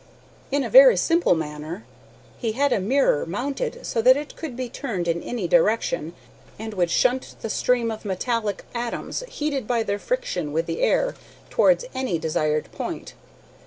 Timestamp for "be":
4.57-4.67